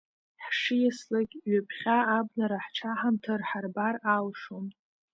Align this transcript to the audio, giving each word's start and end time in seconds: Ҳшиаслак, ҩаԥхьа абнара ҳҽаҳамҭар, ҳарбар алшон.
Ҳшиаслак, 0.45 1.29
ҩаԥхьа 1.51 1.97
абнара 2.17 2.57
ҳҽаҳамҭар, 2.65 3.41
ҳарбар 3.49 3.95
алшон. 4.15 4.65